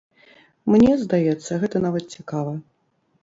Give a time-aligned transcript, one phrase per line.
[0.75, 2.57] Мне здаецца, гэта нават цікава.